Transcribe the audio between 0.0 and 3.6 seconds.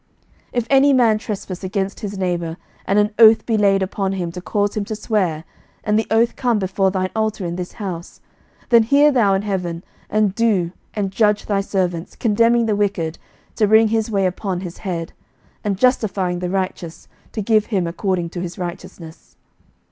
11:008:031 If any man trespass against his neighbour, and an oath be